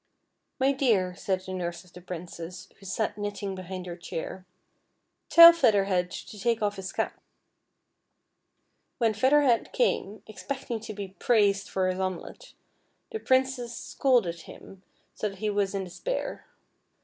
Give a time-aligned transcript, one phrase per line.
[0.59, 4.47] "My dear," said the nurse of the Princess, who sat knitting behind her chair,"
[5.29, 7.21] tell Feather Head to take off his cap."
[8.97, 12.53] When Feather Head came, expecting to be praised for his omelet,
[13.11, 14.81] the Princess scolded him,
[15.13, 16.47] so that he was in despair.